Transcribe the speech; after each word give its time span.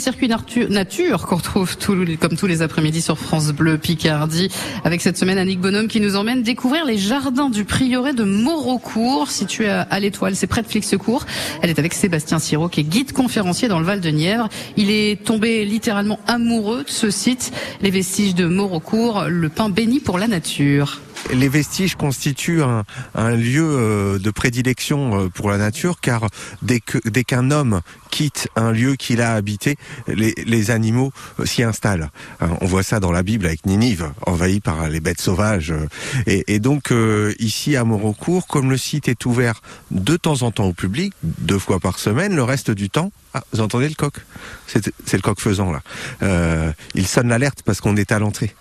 Circuit 0.00 0.28
Nature 0.68 1.26
qu'on 1.26 1.36
retrouve 1.36 1.76
comme 2.18 2.36
tous 2.36 2.46
les 2.46 2.62
après-midi 2.62 3.02
sur 3.02 3.18
France 3.18 3.48
Bleu 3.52 3.76
Picardie. 3.76 4.48
Avec 4.84 5.02
cette 5.02 5.18
semaine, 5.18 5.36
Annick 5.36 5.60
Bonhomme 5.60 5.88
qui 5.88 6.00
nous 6.00 6.16
emmène 6.16 6.42
découvrir 6.42 6.84
les 6.84 6.96
jardins 6.96 7.50
du 7.50 7.64
prieuré 7.64 8.14
de 8.14 8.24
Maurocourt, 8.24 9.30
situé 9.30 9.68
à, 9.68 10.00
l'Étoile. 10.00 10.34
C'est 10.36 10.46
près 10.46 10.62
de 10.62 10.66
Flixecourt. 10.66 11.26
Elle 11.60 11.70
est 11.70 11.78
avec 11.78 11.92
Sébastien 11.92 12.38
Siro, 12.38 12.68
qui 12.68 12.80
est 12.80 12.84
guide 12.84 13.12
conférencier 13.12 13.68
dans 13.68 13.78
le 13.78 13.84
Val 13.84 14.00
de 14.00 14.08
Nièvre. 14.08 14.48
Il 14.76 14.90
est 14.90 15.22
tombé 15.22 15.64
littéralement 15.64 16.18
amoureux 16.26 16.84
de 16.84 16.90
ce 16.90 17.10
site. 17.10 17.52
Les 17.82 17.90
vestiges 17.90 18.34
de 18.34 18.46
Maurocourt, 18.46 19.24
le 19.28 19.48
pain 19.48 19.68
béni 19.68 20.00
pour 20.00 20.18
la 20.18 20.28
nature 20.28 21.00
les 21.32 21.48
vestiges 21.48 21.94
constituent 21.94 22.62
un, 22.62 23.36
lieu 23.36 23.64
euh, 23.64 24.18
de 24.18 24.30
prédilection 24.30 25.24
euh, 25.24 25.28
pour 25.28 25.50
la 25.50 25.58
nature 25.58 26.00
car 26.00 26.26
dès 26.62 26.80
qu'un 26.80 27.50
homme 27.50 27.80
quitte 28.10 28.48
un 28.56 28.72
lieu 28.72 28.96
qu'il 28.96 29.20
a 29.20 29.34
habité, 29.34 29.76
les, 30.08 30.70
animaux 30.70 31.12
euh, 31.38 31.46
s'y 31.46 31.62
installent. 31.62 32.10
On 32.60 32.66
voit 32.66 32.82
ça 32.82 33.00
dans 33.00 33.12
la 33.12 33.22
Bible 33.22 33.46
avec 33.46 33.66
Ninive, 33.66 34.10
envahie 34.26 34.60
par 34.60 34.88
les 34.88 35.00
bêtes 35.00 35.20
sauvages. 35.20 35.72
Et, 36.26 36.58
donc 36.58 36.92
ici 37.38 37.76
à 37.76 37.84
Morocourt, 37.84 38.46
comme 38.46 38.70
le 38.70 38.76
site 38.76 39.08
est 39.08 39.24
ouvert 39.26 39.62
de 39.90 40.16
temps 40.16 40.42
en 40.42 40.50
temps 40.50 40.66
au 40.66 40.72
public, 40.72 41.12
deux 41.22 41.58
fois 41.58 41.80
par 41.80 41.98
semaine, 41.98 42.34
le 42.34 42.42
reste 42.42 42.70
du 42.70 42.90
temps, 42.90 43.12
ah, 43.34 43.42
vous 43.52 43.60
entendez 43.60 43.88
le 43.88 43.94
coq? 43.94 44.14
C'est 44.66 45.12
le 45.12 45.22
coq 45.22 45.40
faisant 45.40 45.72
là. 45.72 45.82
il 46.94 47.06
sonne 47.06 47.28
l'alerte 47.28 47.62
parce 47.64 47.80
qu'on 47.80 47.96
est 47.96 48.12
à 48.12 48.18
l'entrée. 48.18 48.54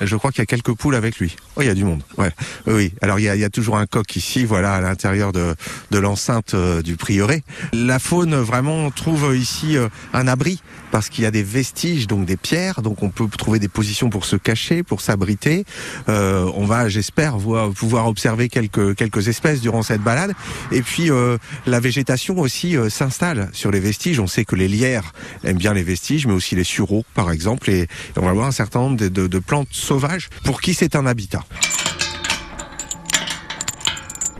Je 0.00 0.16
crois 0.16 0.30
qu'il 0.30 0.40
y 0.40 0.42
a 0.42 0.46
quelques 0.46 0.74
poules 0.74 0.94
avec 0.94 1.18
lui. 1.18 1.36
Oh, 1.56 1.62
il 1.62 1.66
y 1.66 1.70
a 1.70 1.74
du 1.74 1.84
monde. 1.84 2.02
Ouais. 2.18 2.30
Oui. 2.66 2.92
Alors 3.00 3.18
il 3.18 3.24
y 3.24 3.28
a, 3.28 3.34
il 3.34 3.40
y 3.40 3.44
a 3.44 3.50
toujours 3.50 3.76
un 3.76 3.86
coq 3.86 4.16
ici, 4.16 4.44
voilà, 4.44 4.74
à 4.74 4.80
l'intérieur 4.80 5.32
de, 5.32 5.54
de 5.90 5.98
l'enceinte 5.98 6.54
euh, 6.54 6.82
du 6.82 6.96
prieuré. 6.96 7.42
La 7.72 7.98
faune 7.98 8.34
vraiment 8.34 8.90
trouve 8.90 9.36
ici 9.36 9.76
euh, 9.76 9.88
un 10.12 10.26
abri 10.26 10.60
parce 10.94 11.08
qu'il 11.08 11.24
y 11.24 11.26
a 11.26 11.32
des 11.32 11.42
vestiges, 11.42 12.06
donc 12.06 12.24
des 12.24 12.36
pierres, 12.36 12.80
donc 12.80 13.02
on 13.02 13.10
peut 13.10 13.26
trouver 13.26 13.58
des 13.58 13.66
positions 13.66 14.10
pour 14.10 14.24
se 14.24 14.36
cacher, 14.36 14.84
pour 14.84 15.00
s'abriter. 15.00 15.64
Euh, 16.08 16.48
on 16.54 16.66
va, 16.66 16.88
j'espère, 16.88 17.36
pouvoir 17.36 18.06
observer 18.06 18.48
quelques 18.48 18.94
quelques 18.94 19.26
espèces 19.26 19.60
durant 19.60 19.82
cette 19.82 20.02
balade. 20.02 20.34
Et 20.70 20.82
puis 20.82 21.10
euh, 21.10 21.36
la 21.66 21.80
végétation 21.80 22.38
aussi 22.38 22.76
euh, 22.76 22.90
s'installe 22.90 23.50
sur 23.52 23.72
les 23.72 23.80
vestiges. 23.80 24.20
On 24.20 24.28
sait 24.28 24.44
que 24.44 24.54
les 24.54 24.68
lierres 24.68 25.12
aiment 25.42 25.58
bien 25.58 25.74
les 25.74 25.82
vestiges, 25.82 26.28
mais 26.28 26.32
aussi 26.32 26.54
les 26.54 26.62
sureaux, 26.62 27.04
par 27.14 27.32
exemple. 27.32 27.70
Et, 27.70 27.88
on 28.16 28.24
va 28.24 28.32
voir 28.32 28.46
un 28.46 28.52
certain 28.52 28.78
nombre 28.78 28.96
de, 28.96 29.08
de 29.08 29.38
plantes 29.40 29.66
sauvages 29.84 30.30
pour 30.42 30.60
qui 30.60 30.74
c'est 30.74 30.96
un 30.96 31.06
habitat. 31.06 31.44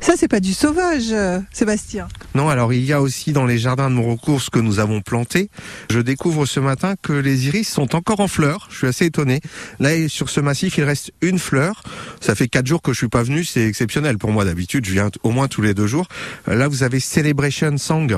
Ça, 0.00 0.14
c'est 0.16 0.28
pas 0.28 0.40
du 0.40 0.52
sauvage, 0.52 1.12
euh, 1.12 1.40
Sébastien. 1.52 2.08
Non, 2.34 2.48
alors 2.48 2.72
il 2.72 2.84
y 2.84 2.92
a 2.92 3.00
aussi 3.00 3.32
dans 3.32 3.46
les 3.46 3.58
jardins 3.58 3.88
de 3.88 3.94
Morocourt 3.94 4.42
ce 4.42 4.50
que 4.50 4.58
nous 4.58 4.80
avons 4.80 5.00
planté. 5.00 5.50
Je 5.88 6.00
découvre 6.00 6.46
ce 6.46 6.58
matin 6.58 6.94
que 7.00 7.12
les 7.12 7.46
iris 7.46 7.68
sont 7.68 7.94
encore 7.94 8.18
en 8.18 8.26
fleurs. 8.26 8.66
Je 8.70 8.78
suis 8.78 8.86
assez 8.88 9.06
étonné. 9.06 9.40
Là, 9.78 10.08
sur 10.08 10.28
ce 10.28 10.40
massif, 10.40 10.76
il 10.78 10.84
reste 10.84 11.12
une 11.20 11.38
fleur. 11.38 11.82
Ça 12.20 12.34
fait 12.34 12.48
quatre 12.48 12.66
jours 12.66 12.82
que 12.82 12.92
je 12.92 12.98
suis 12.98 13.08
pas 13.08 13.22
venu. 13.22 13.44
C'est 13.44 13.66
exceptionnel 13.66 14.18
pour 14.18 14.32
moi. 14.32 14.44
D'habitude, 14.44 14.84
je 14.84 14.92
viens 14.92 15.10
au 15.22 15.30
moins 15.30 15.46
tous 15.46 15.62
les 15.62 15.74
deux 15.74 15.86
jours. 15.86 16.08
Là, 16.48 16.66
vous 16.66 16.82
avez 16.82 16.98
Celebration 16.98 17.78
Song. 17.78 18.16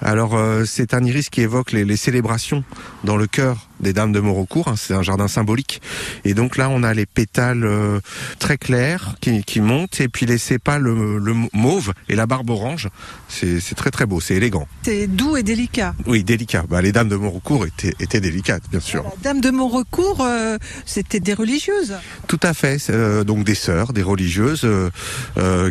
Alors, 0.00 0.34
euh, 0.34 0.64
c'est 0.64 0.92
un 0.92 1.04
iris 1.04 1.30
qui 1.30 1.42
évoque 1.42 1.70
les, 1.70 1.84
les 1.84 1.96
célébrations 1.96 2.64
dans 3.04 3.16
le 3.16 3.26
cœur 3.28 3.68
des 3.80 3.92
Dames 3.92 4.12
de 4.12 4.20
Morocourt. 4.20 4.68
Hein, 4.68 4.74
c'est 4.76 4.94
un 4.94 5.02
jardin 5.02 5.28
symbolique. 5.28 5.80
Et 6.24 6.34
donc 6.34 6.56
là, 6.56 6.68
on 6.68 6.82
a 6.82 6.92
les 6.94 7.06
pétales 7.06 7.64
euh, 7.64 8.00
très 8.38 8.58
clairs 8.58 9.14
qui, 9.20 9.44
qui, 9.44 9.60
montent 9.60 10.00
et 10.00 10.08
puis 10.08 10.26
les 10.26 10.38
sépales 10.38 10.82
le, 10.82 11.34
mauve 11.52 11.92
et 12.08 12.16
la 12.16 12.26
barbe 12.26 12.50
orange. 12.50 12.88
Très 13.76 13.90
très 13.90 14.06
beau, 14.06 14.20
c'est 14.20 14.34
élégant. 14.34 14.66
C'est 14.82 15.06
doux 15.06 15.36
et 15.36 15.42
délicat. 15.42 15.94
Oui, 16.06 16.24
délicat. 16.24 16.64
Bah, 16.68 16.82
les 16.82 16.92
Dames 16.92 17.08
de 17.08 17.16
Morocourt 17.16 17.66
étaient, 17.66 17.94
étaient 18.00 18.20
délicates, 18.20 18.64
bien 18.70 18.80
sûr. 18.80 19.04
Les 19.04 19.22
Dames 19.22 19.40
de 19.40 19.50
Morocourt, 19.50 20.20
euh, 20.22 20.58
c'était 20.84 21.20
des 21.20 21.34
religieuses. 21.34 21.94
Tout 22.26 22.40
à 22.42 22.54
fait. 22.54 22.78
Euh, 22.90 23.24
donc 23.24 23.44
des 23.44 23.54
sœurs, 23.54 23.92
des 23.92 24.02
religieuses 24.02 24.66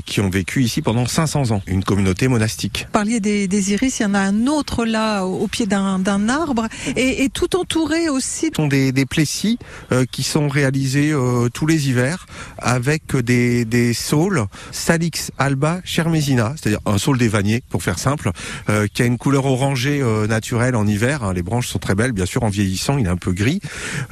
qui 0.05 0.21
ont 0.21 0.29
vécu 0.29 0.63
ici 0.63 0.81
pendant 0.81 1.05
500 1.05 1.51
ans. 1.51 1.61
Une 1.67 1.83
communauté 1.83 2.27
monastique. 2.27 2.85
Vous 2.87 2.91
parliez 2.91 3.19
des, 3.19 3.47
des 3.47 3.71
iris, 3.73 3.99
il 3.99 4.03
y 4.03 4.05
en 4.05 4.13
a 4.13 4.19
un 4.19 4.47
autre 4.47 4.85
là 4.85 5.23
au, 5.23 5.47
pied 5.47 5.65
d'un 5.65 6.29
arbre 6.29 6.67
et, 6.95 7.23
et 7.23 7.29
tout 7.29 7.55
entouré 7.55 8.09
aussi. 8.09 8.47
Ce 8.47 8.55
sont 8.55 8.67
des, 8.67 8.91
des 8.91 9.05
plessis 9.05 9.57
euh, 9.91 10.05
qui 10.09 10.23
sont 10.23 10.47
réalisés 10.47 11.11
euh, 11.11 11.49
tous 11.49 11.65
les 11.65 11.89
hivers 11.89 12.25
avec 12.57 13.15
des, 13.15 13.65
des 13.65 13.93
saules 13.93 14.45
Salix 14.71 15.31
alba 15.37 15.81
chermesina, 15.83 16.53
c'est-à-dire 16.55 16.79
un 16.85 16.97
saule 16.97 17.17
des 17.17 17.27
vanniers 17.27 17.62
pour 17.69 17.83
faire 17.83 17.99
simple, 17.99 18.31
euh, 18.69 18.87
qui 18.91 19.01
a 19.01 19.05
une 19.05 19.17
couleur 19.17 19.45
orangée 19.45 20.03
naturelle 20.27 20.75
en 20.75 20.87
hiver. 20.87 21.23
Hein. 21.23 21.33
Les 21.33 21.43
branches 21.43 21.67
sont 21.67 21.79
très 21.79 21.95
belles, 21.95 22.11
bien 22.11 22.25
sûr 22.25 22.43
en 22.43 22.49
vieillissant, 22.49 22.97
il 22.97 23.05
est 23.05 23.09
un 23.09 23.17
peu 23.17 23.31
gris. 23.31 23.59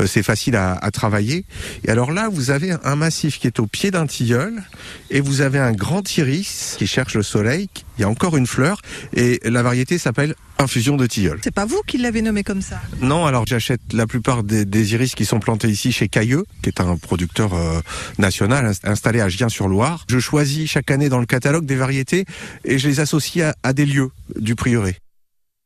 c'est 0.06 0.24
facile 0.24 0.56
à, 0.56 0.80
travailler. 0.92 1.46
Et 1.86 1.90
alors 1.90 2.12
là, 2.12 2.28
vous 2.32 2.52
avez 2.52 2.74
un 2.84 2.96
massif 2.96 3.40
qui 3.40 3.48
est 3.48 3.60
au 3.60 3.68
pied 3.68 3.92
d'un 3.92 4.08
tilleul 4.08 4.64
et 5.10 5.22
vous 5.22 5.42
avez 5.42 5.60
un 5.60 5.72
grand 5.72 6.18
iris 6.18 6.76
qui 6.78 6.88
cherche 6.88 7.16
le 7.16 7.24
soleil. 7.24 7.70
Il 7.98 8.02
y 8.02 8.04
a 8.04 8.10
encore 8.10 8.36
une 8.36 8.48
fleur 8.48 8.82
et 9.16 9.40
la 9.46 9.64
variété 9.64 9.98
s'appelle 9.98 10.36
infusion 10.62 10.98
de 10.98 11.06
tilleul. 11.06 11.40
C'est 11.44 11.54
pas 11.54 11.66
vous 11.66 11.82
qui 11.86 11.98
l'avez 11.98 12.22
nommé 12.22 12.44
comme 12.44 12.62
ça 12.62 12.82
Non, 13.02 13.26
alors 13.26 13.46
j'achète 13.46 13.82
la 13.94 14.08
plupart 14.08 14.44
des, 14.44 14.94
iris 14.94 15.16
qui 15.16 15.26
sont 15.26 15.40
plantés 15.40 15.70
ici 15.70 15.92
chez 15.92 16.08
Cailleux, 16.08 16.46
qui 16.62 16.70
est 16.70 16.80
un 16.80 16.98
producteur 16.98 17.54
euh, 17.54 17.82
national 18.18 18.74
installé 18.84 19.22
à 19.22 19.30
Gien-sur-Loire. 19.30 20.06
Je 20.10 20.20
choisis 20.20 20.70
chaque 20.70 20.92
année 20.92 21.10
dans 21.10 21.20
le 21.20 21.26
catalogue 21.26 21.66
des 21.66 21.76
variétés 21.76 22.26
et 22.64 22.80
je 22.80 22.88
les 22.88 23.00
associe 23.00 23.54
à 23.64 23.74
des 23.74 23.86
lieux 23.86 24.12
du 24.40 24.56
prieuré. 24.56 24.98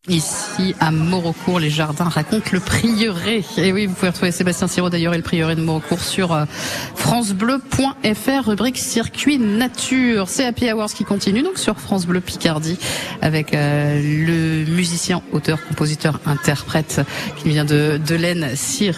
Ici 0.08 0.76
à 0.80 0.92
Morocourt, 0.92 1.60
les 1.60 1.72
jardins 1.72 2.04
racontent 2.04 2.52
le 2.52 2.60
prieuré. 2.60 3.44
Et 3.58 3.74
oui, 3.74 3.88
vous 3.88 3.96
pouvez 3.96 4.10
retrouver 4.10 4.32
Sébastien 4.32 4.68
Siro 4.68 4.92
d'ailleurs 4.92 5.16
et 5.16 5.18
le 5.18 5.24
prieuré 5.24 5.56
de 5.56 5.62
Morocourt 5.62 6.02
sur 6.02 6.32
euh, 6.32 6.46
francebleu.fr, 6.94 8.46
rubrique 8.46 8.78
circuit 8.78 9.40
nature. 9.40 10.30
C'est 10.30 10.46
Happy 10.46 10.72
Hours 10.72 10.94
qui 10.94 11.06
continue 11.06 11.42
donc 11.42 11.58
sur 11.58 11.80
France 11.80 12.06
Bleu 12.06 12.20
Picardie 12.20 12.78
avec 13.24 13.56
euh, 13.56 14.00
le 14.00 14.72
musicien, 14.72 15.24
auteur, 15.32 15.58
compositeur, 15.68 16.20
interprète 16.28 17.02
qui 17.38 17.50
vient 17.50 17.66
de, 17.66 18.00
de 18.06 18.16
l'Aisne, 18.16 18.50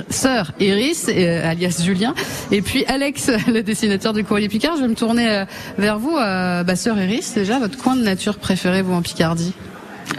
Sœur 0.10 0.52
Iris, 0.60 1.08
euh, 1.08 1.50
alias 1.50 1.82
Julien. 1.86 2.16
Et 2.52 2.62
puis 2.62 2.84
Alex, 2.86 3.32
le 3.48 3.64
dessinateur 3.64 4.12
du 4.12 4.26
courrier 4.26 4.50
Picard. 4.50 4.76
Je 4.76 4.82
vais 4.82 4.90
me 4.90 4.96
tourner 4.96 5.46
vers 5.78 6.00
vous, 6.00 6.16
bah, 6.16 6.76
Sœur 6.76 7.00
Iris. 7.00 7.34
Déjà, 7.34 7.60
votre 7.60 7.78
coin 7.78 7.96
de 7.96 8.04
nature 8.04 8.40
préféré, 8.40 8.82
vous, 8.82 8.94
en 8.94 9.02
Picardie? 9.02 9.54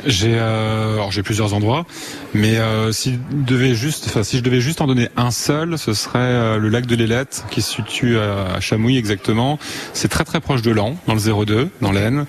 J'ai 0.06 0.34
euh, 0.34 0.94
alors 0.94 1.10
j'ai 1.10 1.22
plusieurs 1.22 1.54
endroits, 1.54 1.86
mais 2.34 2.58
euh, 2.58 2.92
si 2.92 3.18
devait 3.32 3.74
juste, 3.74 4.06
enfin 4.06 4.22
si 4.22 4.38
je 4.38 4.42
devais 4.42 4.60
juste 4.60 4.80
en 4.80 4.86
donner 4.86 5.08
un 5.16 5.30
seul, 5.30 5.78
ce 5.78 5.92
serait 5.94 6.18
euh, 6.18 6.58
le 6.58 6.68
lac 6.68 6.86
de 6.86 6.94
l'Ailette 6.94 7.44
qui 7.50 7.62
se 7.62 7.74
situe 7.74 8.18
à, 8.18 8.60
Chamouille 8.60 8.96
exactement. 8.96 9.58
C'est 9.92 10.08
très 10.08 10.24
très 10.24 10.40
proche 10.40 10.62
de 10.62 10.70
Lan, 10.70 10.96
dans 11.06 11.14
le 11.14 11.44
02, 11.44 11.70
dans 11.80 11.92
l'Aisne, 11.92 12.26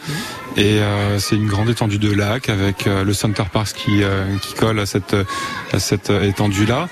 et 0.57 0.79
c'est 1.19 1.35
une 1.35 1.47
grande 1.47 1.69
étendue 1.69 1.99
de 1.99 2.11
lac 2.11 2.49
avec 2.49 2.85
le 2.85 3.13
Center 3.13 3.43
Park 3.51 3.73
qui 3.75 4.01
qui 4.41 4.53
colle 4.55 4.79
à 4.79 4.85
cette 4.85 5.15
à 5.71 5.79
cette 5.79 6.09
étendue 6.09 6.65
là. 6.65 6.89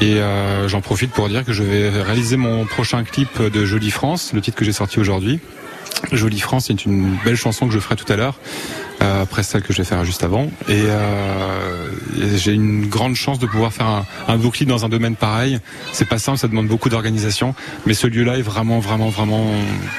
Et 0.00 0.18
j'en 0.66 0.80
profite 0.80 1.12
pour 1.12 1.28
dire 1.28 1.44
que 1.44 1.52
je 1.52 1.62
vais 1.62 1.90
réaliser 2.02 2.36
mon 2.36 2.64
prochain 2.64 3.04
clip 3.04 3.40
de 3.40 3.64
Jolie 3.64 3.90
France, 3.90 4.32
le 4.34 4.40
titre 4.40 4.56
que 4.56 4.64
j'ai 4.64 4.72
sorti 4.72 4.98
aujourd'hui. 4.98 5.40
Jolie 6.12 6.40
France, 6.40 6.66
c'est 6.66 6.84
une 6.84 7.16
belle 7.24 7.36
chanson 7.36 7.66
que 7.66 7.72
je 7.72 7.78
ferai 7.78 7.96
tout 7.96 8.10
à 8.12 8.16
l'heure. 8.16 8.38
Euh, 9.04 9.22
après 9.22 9.42
celle 9.42 9.62
que 9.62 9.72
je 9.72 9.78
vais 9.78 9.84
faire 9.84 10.02
juste 10.04 10.24
avant. 10.24 10.44
Et, 10.68 10.82
euh, 10.86 11.88
j'ai 12.36 12.52
une 12.52 12.86
grande 12.86 13.16
chance 13.16 13.38
de 13.38 13.46
pouvoir 13.46 13.72
faire 13.72 13.86
un, 13.86 14.06
un 14.28 14.36
bouclier 14.36 14.66
dans 14.66 14.84
un 14.84 14.88
domaine 14.88 15.14
pareil. 15.14 15.58
C'est 15.92 16.08
pas 16.08 16.18
simple, 16.18 16.38
ça 16.38 16.48
demande 16.48 16.68
beaucoup 16.68 16.88
d'organisation, 16.88 17.54
mais 17.86 17.92
ce 17.92 18.06
lieu-là 18.06 18.38
est 18.38 18.42
vraiment, 18.42 18.78
vraiment, 18.78 19.08
vraiment 19.08 19.46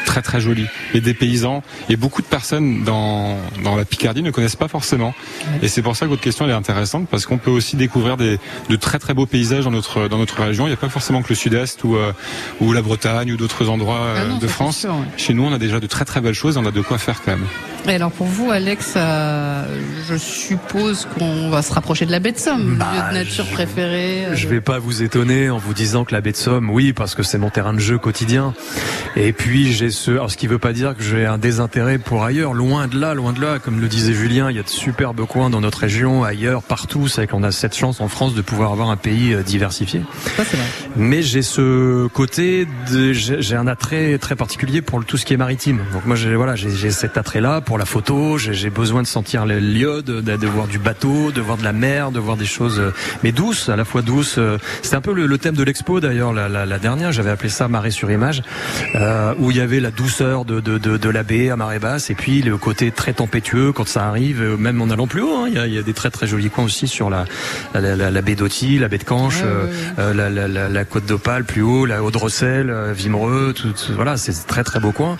très, 0.05 0.21
très 0.21 0.41
joli. 0.41 0.66
Et 0.93 1.01
des 1.01 1.13
paysans 1.13 1.61
et 1.89 1.97
beaucoup 1.97 2.21
de 2.21 2.27
personnes 2.27 2.83
dans, 2.83 3.38
dans 3.63 3.75
la 3.75 3.85
Picardie 3.85 4.23
ne 4.23 4.31
connaissent 4.31 4.55
pas 4.55 4.67
forcément. 4.67 5.13
Et 5.61 5.67
c'est 5.67 5.81
pour 5.81 5.95
ça 5.95 6.05
que 6.05 6.09
votre 6.09 6.23
question 6.23 6.45
elle 6.45 6.51
est 6.51 6.55
intéressante 6.55 7.07
parce 7.09 7.25
qu'on 7.25 7.37
peut 7.37 7.52
aussi 7.52 7.75
découvrir 7.75 8.17
des, 8.17 8.40
de 8.69 8.75
très, 8.75 8.97
très 8.97 9.13
beaux 9.13 9.28
paysages 9.28 9.66
dans 9.66 9.72
notre, 9.72 10.07
dans 10.07 10.17
notre 10.17 10.41
région. 10.41 10.66
Il 10.66 10.69
n'y 10.69 10.75
a 10.75 10.78
pas 10.78 10.90
forcément 10.90 11.22
que 11.22 11.29
le 11.29 11.35
Sud-Est 11.35 11.84
ou, 11.84 11.96
euh, 11.96 12.11
ou 12.59 12.73
la 12.73 12.81
Bretagne 12.81 13.31
ou 13.31 13.37
d'autres 13.37 13.69
endroits 13.69 14.16
ah 14.17 14.40
de 14.40 14.47
France. 14.47 14.87
Chez 15.17 15.34
nous, 15.34 15.43
on 15.43 15.53
a 15.53 15.59
déjà 15.59 15.79
de 15.79 15.87
très, 15.87 16.05
très 16.05 16.22
belles 16.22 16.34
choses. 16.34 16.57
On 16.57 16.66
a 16.66 16.72
de 16.72 16.81
quoi 16.81 16.97
faire 16.97 17.22
quand 17.23 17.31
même. 17.31 17.46
Et 17.87 17.93
alors 17.93 18.11
pour 18.11 18.25
vous, 18.25 18.49
Alex, 18.49 18.94
je 18.95 20.17
suppose 20.17 21.07
qu'on 21.17 21.49
va 21.49 21.61
se 21.61 21.73
rapprocher 21.73 22.05
de 22.05 22.11
la 22.11 22.19
baie 22.19 22.31
de 22.31 22.37
Somme, 22.37 22.77
bah, 22.77 22.87
lieu 22.93 23.09
de 23.09 23.23
nature 23.23 23.45
préféré. 23.47 24.25
Euh. 24.25 24.35
Je 24.35 24.47
vais 24.47 24.61
pas 24.61 24.79
vous 24.79 25.03
étonner 25.03 25.49
en 25.49 25.57
vous 25.57 25.73
disant 25.73 26.05
que 26.05 26.13
la 26.13 26.21
baie 26.21 26.31
de 26.31 26.37
Somme, 26.37 26.69
oui, 26.69 26.93
parce 26.93 27.15
que 27.15 27.23
c'est 27.23 27.37
mon 27.37 27.49
terrain 27.49 27.73
de 27.73 27.79
jeu 27.79 27.97
quotidien. 27.97 28.53
Et 29.16 29.32
puis 29.34 29.72
j'ai 29.72 29.91
ce, 29.91 30.12
alors 30.12 30.29
ce 30.29 30.38
qui 30.38 30.47
veut 30.47 30.59
pas 30.59 30.73
dire 30.73 30.96
que 30.96 31.03
j'ai 31.03 31.26
un 31.26 31.38
désintérêt 31.38 31.97
pour 31.97 32.23
ailleurs. 32.23 32.53
Loin 32.53 32.88
de 32.88 33.00
là, 33.00 33.14
loin 33.14 33.32
de 33.34 33.41
là. 33.41 33.59
Comme 33.59 33.79
le 33.79 33.88
disait 33.88 34.14
Julien, 34.14 34.50
il 34.52 34.58
y 34.58 34.59
a 34.59 34.64
de 34.64 34.70
superbes 34.70 35.26
coins 35.26 35.50
dans 35.50 35.62
notre 35.62 35.79
région, 35.79 36.23
ailleurs, 36.23 36.64
partout. 36.64 37.08
C'est 37.08 37.28
qu'on 37.28 37.44
a 37.44 37.52
cette 37.52 37.76
chance 37.76 38.02
en 38.02 38.08
France 38.08 38.34
de 38.35 38.41
pouvoir 38.41 38.72
avoir 38.72 38.90
un 38.90 38.97
pays 38.97 39.34
euh, 39.34 39.41
diversifié. 39.41 40.02
Ça, 40.35 40.44
vrai. 40.44 40.58
Mais 40.96 41.22
j'ai 41.22 41.41
ce 41.41 42.08
côté, 42.08 42.67
j'ai 43.12 43.56
un 43.56 43.67
attrait 43.67 44.17
très 44.17 44.35
particulier 44.35 44.82
pour 44.82 45.03
tout 45.06 45.17
ce 45.17 45.26
qui 45.26 45.34
est 45.34 45.38
maritime. 45.38 45.79
Donc 45.94 46.06
moi, 46.06 46.16
j'ai 46.16 46.35
voilà, 46.35 46.56
j'ai 46.56 46.91
cet 46.91 47.17
attrait-là 47.17 47.62
pour 47.62 47.78
la 47.78 47.85
photo. 47.85 48.38
J'ai 48.38 48.70
besoin 48.70 49.02
de 49.02 49.08
sentir 49.08 49.46
l'iode, 49.46 50.06
de, 50.06 50.22
de 50.22 50.47
voir 50.47 50.67
du 50.67 50.79
bateau, 50.79 51.32
de 51.32 51.41
voir 51.41 51.58
de 51.58 51.64
la 51.64 51.73
mer, 51.73 52.12
de 52.12 52.20
voir 52.20 52.38
des 52.38 52.46
choses, 52.46 52.79
euh, 52.79 52.91
mais 53.23 53.32
douces, 53.32 53.70
à 53.70 53.76
la 53.76 53.85
fois 53.85 54.02
douces. 54.02 54.35
euh, 54.38 54.58
C'est 54.82 54.96
un 54.96 55.02
peu 55.02 55.14
le, 55.14 55.26
le 55.26 55.38
thème 55.38 55.56
de 55.56 55.64
l'expo 55.64 56.00
d'ailleurs, 56.00 56.34
la, 56.34 56.50
la, 56.50 56.66
la 56.66 56.79
dernière, 56.79 57.12
j'avais 57.12 57.29
appelé 57.29 57.50
ça 57.50 57.67
marée 57.67 57.91
sur 57.91 58.12
image, 58.12 58.41
euh, 58.96 59.04
où 59.40 59.52
il 59.52 59.57
y 59.57 59.61
avait 59.61 59.79
la 59.79 59.91
douceur 59.91 60.46
de, 60.46 60.59
de, 60.59 60.78
de, 60.78 60.97
de 60.97 61.09
la 61.09 61.23
baie 61.23 61.49
à 61.49 61.55
marée 61.55 61.79
basse, 61.79 62.09
et 62.09 62.16
puis 62.16 62.41
le 62.41 62.57
côté 62.57 62.91
très 62.91 63.13
tempétueux 63.13 63.72
quand 63.72 63.87
ça 63.87 64.05
arrive, 64.07 64.41
euh, 64.41 64.57
même 64.57 64.81
en 64.81 64.90
allant 64.90 65.07
plus 65.07 65.22
haut. 65.22 65.35
hein. 65.35 65.47
il, 65.47 65.53
y 65.72 65.75
y 65.75 65.78
a 65.78 65.81
des 65.84 65.93
très 65.93 66.09
très 66.09 66.28
jolis 66.28 66.49
coins 66.49 66.66
aussi 66.66 66.87
sur 66.87 67.09
la, 67.09 67.25
la, 67.73 67.96
la, 67.96 68.11
la 68.11 68.22
baie 68.22 68.35
d'Auty, 68.35 68.79
la 68.79 68.87
baie 68.87 68.97
de 68.97 69.03
Canche, 69.03 69.41
Ouais, 69.41 69.47
ouais, 69.47 69.49
euh, 69.99 70.13
ouais. 70.13 70.22
euh, 70.29 70.47
la, 70.47 70.69
la, 70.69 70.85
côte 70.85 71.05
d'Opale 71.05 71.43
plus 71.43 71.61
haut, 71.61 71.85
la 71.85 72.03
Haute-Rosselle, 72.03 72.69
euh, 72.69 72.93
Vimereux, 72.93 73.53
tout, 73.55 73.69
tout- 73.72 73.93
voilà, 73.96 74.17
c'est 74.17 74.34
très 74.47 74.63
très 74.63 74.79
beau 74.79 74.91
coin. 74.91 75.17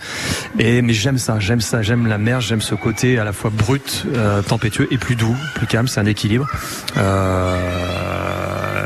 Et 0.60 0.82
mais 0.82 0.94
j'aime 0.94 1.18
ça, 1.18 1.40
j'aime 1.40 1.62
ça, 1.62 1.82
j'aime 1.82 2.08
la 2.08 2.18
mer, 2.18 2.42
j'aime 2.42 2.62
ce 2.62 2.76
côté 2.76 3.20
à 3.20 3.24
la 3.24 3.34
fois 3.34 3.52
brut, 3.54 4.06
euh, 4.14 4.42
tempétueux 4.42 4.88
et 4.92 4.98
plus 4.98 5.16
doux, 5.16 5.36
plus 5.56 5.68
calme, 5.68 5.88
c'est 5.88 6.00
un 6.00 6.06
équilibre. 6.06 6.48
Euh, 6.98 7.58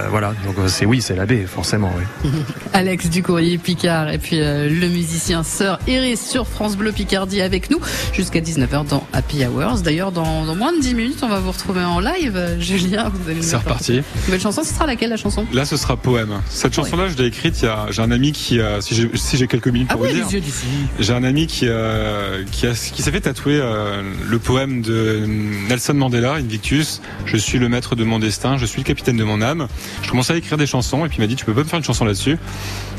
voilà, 0.10 0.34
donc 0.46 0.58
euh, 0.60 0.68
c'est 0.68 0.86
oui, 0.86 1.02
c'est 1.02 1.16
la 1.16 1.26
baie 1.26 1.46
forcément. 1.46 1.92
Oui. 2.24 2.30
Alex 2.74 3.10
du 3.10 3.24
courrier 3.24 3.58
Picard 3.58 4.10
et 4.10 4.18
puis 4.18 4.40
euh, 4.40 4.70
le 4.70 4.88
musicien 4.88 5.44
Sœur 5.44 5.80
Iris 5.88 6.20
sur 6.30 6.48
France 6.48 6.78
Bleu 6.78 6.92
Picardie 6.92 7.42
avec 7.42 7.70
nous 7.70 7.80
jusqu'à 8.14 8.40
19h 8.42 8.88
dans 8.88 9.06
Happy 9.14 9.46
Hours. 9.46 9.82
D'ailleurs, 9.82 10.12
dans, 10.12 10.46
dans 10.46 10.56
moins 10.56 10.74
de 10.74 10.80
10 10.82 10.96
minutes, 10.96 11.20
on 11.22 11.28
va 11.30 11.40
vous 11.40 11.52
retrouver 11.52 11.84
en 11.84 12.00
live. 12.00 12.34
Euh, 12.36 12.60
Julien, 12.60 13.10
vous 13.14 13.30
allez 13.30 13.40
nous 13.40 13.44
C'est 13.44 13.56
reparti. 13.58 14.02
Nouvelle 14.26 14.42
chanson, 14.42 14.64
ce 14.64 14.74
sera 14.74 14.86
laquelle 14.86 15.10
la 15.10 15.18
chanson? 15.18 15.46
Là, 15.54 15.66
ce 15.66 15.78
sera 15.78 15.98
poème. 15.98 16.42
Cette 16.50 16.74
chanson-là, 16.74 17.08
je 17.10 17.18
l'ai 17.18 17.26
écrite. 17.28 17.62
Il 17.62 17.66
y 17.66 17.68
a, 17.68 17.88
j'ai 17.92 18.02
un 18.02 18.12
ami 18.12 18.32
qui, 18.32 18.60
a, 18.62 18.82
si 18.82 18.96
j'ai, 18.96 19.10
si 19.16 19.48
quelques 19.48 19.68
minutes 19.68 19.88
Ah 19.92 19.94
pour 19.94 20.04
oui, 20.04 20.10
vous 20.10 20.16
dire, 20.16 20.26
les 20.28 20.34
yeux 20.36 20.42
d'ici. 20.42 20.66
j'ai 21.00 21.14
un 21.14 21.24
ami 21.24 21.48
qui, 21.48 21.66
euh, 21.68 22.44
qui, 22.52 22.68
a, 22.68 22.72
qui 22.72 23.02
s'est 23.02 23.12
fait 23.12 23.22
tatouer 23.22 23.60
euh, 23.62 24.02
le 24.28 24.40
poème 24.40 24.82
de 24.82 25.24
Nelson 25.70 25.94
Mandela, 25.94 26.34
Invictus. 26.34 27.02
Je 27.26 27.38
suis 27.38 27.60
le 27.60 27.70
maître 27.70 27.96
de 27.96 28.04
mon 28.04 28.20
destin, 28.20 28.58
je 28.58 28.66
suis 28.66 28.80
le 28.82 28.86
capitaine 28.86 29.18
de 29.18 29.24
mon 29.24 29.42
âme. 29.42 29.68
Je 30.04 30.10
commençais 30.10 30.34
à 30.34 30.38
écrire 30.38 30.58
des 30.58 30.66
chansons 30.66 31.06
et 31.06 31.10
puis 31.10 31.18
il 31.18 31.22
m'a 31.22 31.28
dit, 31.28 31.36
tu 31.36 31.46
peux 31.46 31.54
pas 31.54 31.64
me 31.64 31.68
faire 31.68 31.78
une 31.78 31.86
chanson 31.86 32.04
là-dessus 32.06 32.38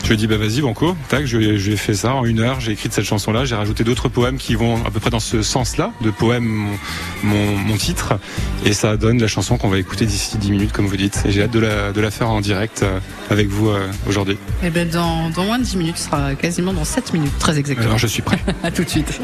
Je 0.03 0.07
lui 0.09 0.15
ai 0.15 0.17
dit, 0.17 0.27
bah 0.27 0.37
vas-y, 0.37 0.61
Banco. 0.61 0.97
Tac, 1.09 1.27
je, 1.27 1.37
lui 1.39 1.73
ai- 1.73 1.77
fait 1.77 1.95
ça 1.95 2.15
en 2.15 2.25
une 2.25 2.41
heure. 2.41 2.61
J'ai 2.61 2.73
écrit 2.73 2.89
cette 2.93 3.05
chanson-là. 3.05 3.45
J'ai 3.45 3.55
rajouté 3.57 3.83
d'autres 3.85 4.09
poèmes 4.09 4.37
qui 4.39 4.55
vont 4.55 4.77
à 4.87 4.91
peu 4.91 5.01
près 5.01 5.11
dans 5.11 5.19
ce 5.21 5.43
sens-là, 5.43 5.93
de 6.03 6.11
poème 6.11 6.45
mon, 6.45 6.79
mon, 7.25 7.57
mon 7.57 7.77
titre. 7.77 8.15
Et 8.65 8.73
ça 8.73 8.97
donne 8.97 9.21
la 9.21 9.29
chanson 9.29 9.57
qu'on 9.59 9.69
va 9.69 9.79
écouter 9.79 10.07
d'ici 10.07 10.39
10 10.39 10.51
minutes, 10.53 10.73
comme 10.73 10.87
vous 10.87 10.97
dites. 10.97 11.23
Et 11.27 11.33
j'ai 11.33 11.43
hâte 11.43 11.51
de 11.51 11.59
la, 11.61 11.93
de 11.93 12.01
la 12.01 12.11
faire 12.11 12.31
en 12.31 12.41
direct 12.41 12.83
euh, 12.83 12.99
avec 13.31 13.49
vous 13.49 13.69
euh, 13.69 13.87
aujourd'hui. 14.09 14.39
Eh 14.63 14.71
ben, 14.71 14.89
dans, 14.89 15.31
dans 15.31 15.45
moins 15.45 15.59
de 15.59 15.65
10 15.65 15.77
minutes, 15.77 15.99
ce 15.99 16.05
sera 16.07 16.35
quasiment 16.35 16.73
dans 16.73 16.85
7 16.85 17.13
minutes, 17.13 17.39
très 17.39 17.59
exactement. 17.59 17.87
Alors 17.89 17.99
je 17.99 18.07
suis 18.07 18.23
prêt. 18.23 18.39
À 18.63 18.71
tout 18.71 18.85
de 18.85 18.89
suite. 18.91 19.21